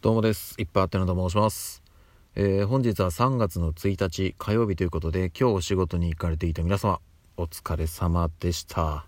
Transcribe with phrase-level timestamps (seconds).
[0.00, 0.54] どうもです。
[0.58, 1.82] いっぱいあってのと申します。
[2.36, 7.00] えー、本日は3月の1日火曜日ということで、今日お仕事に行かれていた皆様、
[7.36, 9.06] お疲れ様でした。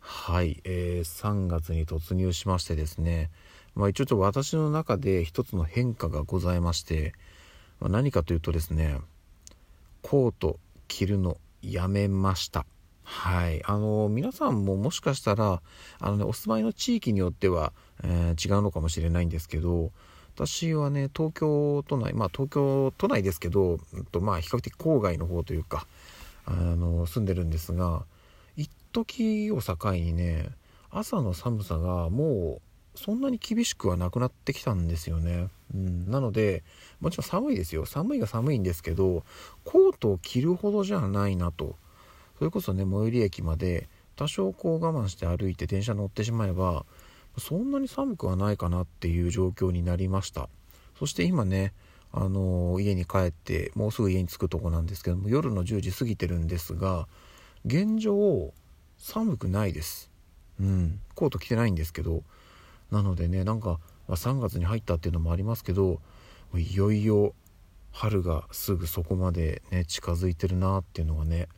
[0.00, 3.28] はい、えー、3月に突入しましてですね、
[3.74, 7.12] まあ一応ちょっと私の中で一つの変化がございまして、
[7.78, 8.96] まあ、何かというとですね、
[10.00, 12.64] コート着るのやめました。
[13.10, 13.64] はい。
[13.64, 15.62] あの、皆さんももしかしたら、
[15.98, 17.72] あのね、お住まいの地域によっては、
[18.04, 19.92] えー、違うのかもしれないんですけど、
[20.34, 25.86] 私はね、東京都内、まあ東京都内ですけど、うんとまあ比較的郊外の方というか、
[26.44, 28.04] あの、住んでるんですが、
[28.56, 30.50] 一時を境にね、
[30.90, 32.60] 朝の寒さがも
[32.94, 35.48] うそんなに厳しくはなくなってきたんですよね。
[35.74, 36.62] うん、なので、
[37.00, 37.86] もちろん寒いですよ。
[37.86, 39.24] 寒いが寒いんですけど、
[39.64, 41.76] コートを着るほどじゃないなと。
[42.38, 46.86] それこそね最寄り駅まで多少こう我慢して歩いて電車乗ってしまえば
[47.38, 50.48] そんなに寒くはないかなっていう状況になりました。
[50.98, 51.72] そして今ね
[52.10, 57.06] あの、家に帰ってもうすぐ家に着くとこなんですけども夜の10時過ぎてるんですが
[57.66, 58.52] 現状
[58.96, 60.10] 寒くないです。
[60.60, 61.00] うん。
[61.14, 62.22] コート着てないんですけど
[62.90, 66.00] なのでねなんか、ま、3月に入ったっていうのもありますけど
[66.54, 67.34] いよいよ
[67.92, 71.48] 春がすぐそこまでね近づいてるなっていうのがね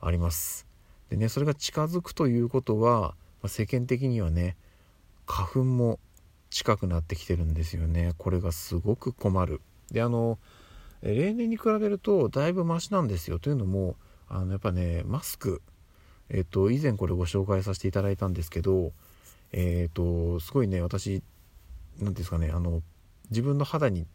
[0.00, 0.66] あります。
[1.10, 4.56] でねそれが近づくということは、まあ、世間的にはね
[5.26, 5.98] 花粉も
[6.50, 8.12] 近くなってきてるんですよね。
[8.18, 9.60] これがすごく困る。
[9.90, 10.38] であの
[11.02, 13.38] 例年に比べるとだいぶマシなんですよ。
[13.38, 13.96] というのも
[14.28, 15.62] あのやっぱねマスク
[16.30, 18.92] えっと以前これご紹介させていただいたんですけど
[19.52, 21.22] えっとすごいね私
[21.98, 22.82] 何ですかねあの
[23.30, 24.06] 自分の肌に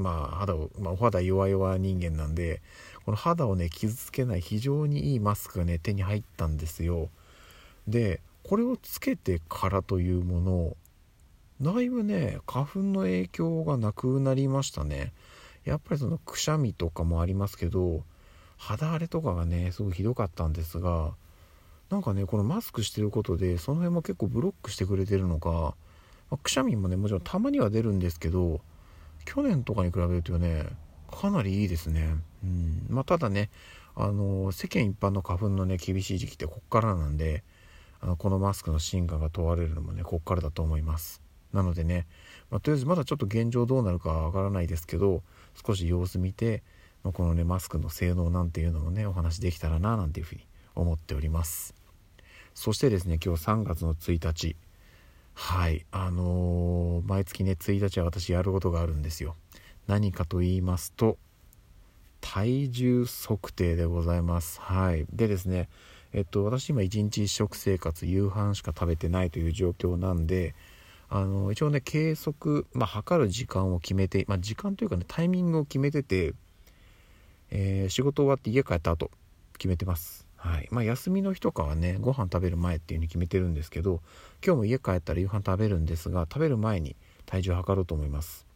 [0.00, 2.62] まあ肌を、まあ、お肌弱々人間なんで
[3.04, 7.08] この肌をね傷つけない非常にいいマスクがね手に入ったんですよ。
[7.86, 10.76] でこれをつけてからというもの
[11.74, 15.12] だいぶね花粉の影響がなくなりましたね。
[15.64, 18.02] やっぱりそのくしゃみとかもありますけど
[18.56, 21.12] 肌荒れとかがねすごいひどかったんですが
[21.90, 25.74] なんかねこのマスクしてることでその辺も結構ブロックしてくれてるのか、ま
[26.32, 28.60] あ、くしゃみもねもちろんたまには出るんですけど
[29.24, 30.66] 去年とかに比べるとね
[31.10, 32.16] かなりいいですね。
[32.42, 33.50] うんまあ、ただね
[33.94, 37.42] あの世間一般の花粉のね厳しい時期ってこっからなんで
[38.00, 41.20] あのこのマスクの進化が問われるのもねこっからだと思います。
[41.52, 42.06] なのでね、
[42.50, 45.22] まあ、とりあえずまだちょっと現状どうなるかわからないですけど
[45.66, 46.62] 少し様子見て、
[47.02, 51.74] まあ、このねマスクの性能なんていうのもねお話できたらななんていうふうに思っております。
[52.54, 54.56] そしてですね今日3月の1日
[55.42, 55.86] はい。
[55.90, 59.36] あのー、毎月ね1日は私やることがあるんですよ。
[59.86, 61.16] 何かと言いますと
[62.20, 64.60] 体重測定でございます。
[64.60, 65.06] はい。
[65.10, 65.70] でですね
[66.12, 70.54] えっと私今1日食生活夕飯しか食べてないという状況なんで
[71.08, 76.34] あの一応ね計測、まあ、測る時間を決めて、まあ、時間というかねタイミングを決めてて、
[77.50, 79.10] えー、仕事終わって家帰った後
[79.54, 80.29] 決めてます。
[80.40, 80.68] はい。
[80.70, 84.00] まあ、休みの日とかはねご飯食べる前っていう風に決めてるんですけど
[84.44, 86.96] 今日も家帰ったら夕飯食べるんですが食べる前に
[87.26, 88.46] 体重を測ろうと思います。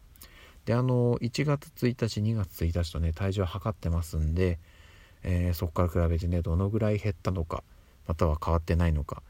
[0.64, 4.58] であの1月1日2月1日とね体重を測ってますんで、
[5.22, 7.62] えー、そこから比べてねどのぐらい減ったのか
[8.08, 9.22] または変わってないのか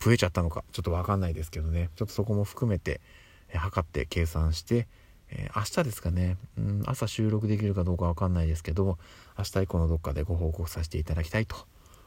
[0.00, 1.90] 増えちゃったのかちょっと分かんないですけどね。
[1.94, 3.00] ちょっとそこも含めて、
[3.50, 4.88] え、測って計算して
[5.30, 8.98] えー、明日ですかね、うん、朝収録できるかどうかわかんないですけど、
[9.38, 11.56] 明日以降のどっかでご報告させていただきたいと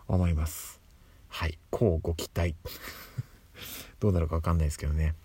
[0.08, 0.80] 思います。
[1.28, 2.56] はい、こうご期待。
[4.00, 5.16] どうなるかわかんないですけどね。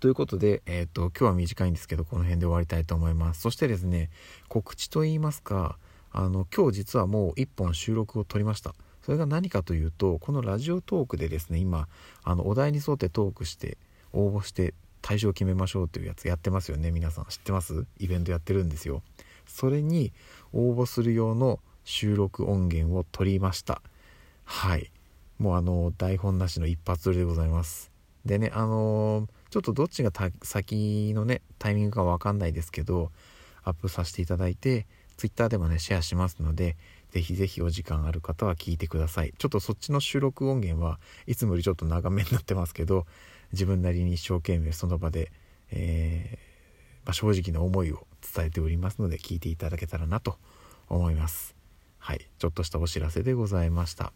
[0.00, 3.40] ということで、えっ、ー、と、今日は短いんですけど、この辺で終わりたいと思います。
[3.40, 4.10] そしてですね、
[4.48, 5.78] 告知といいますか、
[6.12, 8.74] あの、今日実はもう1本収録を撮りました。
[9.02, 11.88] それが何かというと、このラジオトークでですね、今、
[12.22, 13.78] あの、お題に沿ってトークして、
[14.12, 14.74] 応募して
[15.06, 16.90] 対象を決めましょうというやつやってますよね。
[16.90, 17.84] 皆さん知ってます？
[17.98, 19.02] イベントやってるんですよ。
[19.46, 20.14] それに
[20.54, 23.82] 応募する用の収録音源を取りました。
[24.44, 24.90] はい。
[25.38, 27.92] もうあの台本なしの一発撮りでございます。
[28.24, 30.10] でねあのー、ちょっとどっちが
[30.42, 33.10] 先のねタイミングかわかんないですけど
[33.62, 34.86] アップさせていただいて
[35.18, 36.76] Twitter でもねシェアしますので
[37.10, 39.34] ぜひぜひお時間ある方は聞いてください。
[39.36, 43.04] ちょっとそっちの収録音源はいつもよりちょっと長めになってますけど
[43.54, 45.32] 自分なりに一生懸命その場で、
[45.70, 50.36] えー、まあ、正直な思いを伝えておりますので聞いていただけたらなと
[50.88, 51.54] 思います。
[51.98, 54.12] はい、ちょっとしたお知らせでございました。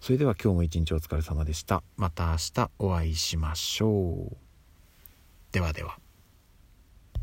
[0.00, 1.82] それでは今日も一日お疲れ様でした。
[1.96, 4.36] また明日お会いしましょう。
[5.52, 6.05] ではでは。